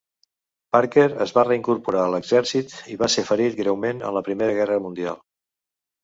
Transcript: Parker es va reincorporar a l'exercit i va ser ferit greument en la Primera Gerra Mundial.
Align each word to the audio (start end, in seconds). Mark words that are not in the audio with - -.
Parker 0.75 1.03
es 1.25 1.33
va 1.33 1.41
reincorporar 1.49 1.99
a 2.05 2.13
l'exercit 2.13 2.73
i 2.93 2.97
va 3.01 3.09
ser 3.17 3.25
ferit 3.27 3.59
greument 3.59 4.01
en 4.09 4.17
la 4.17 4.23
Primera 4.29 4.55
Gerra 4.61 4.79
Mundial. 4.87 5.21